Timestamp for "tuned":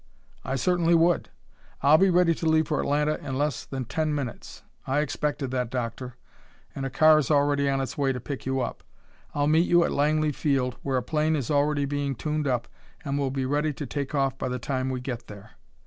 12.15-12.47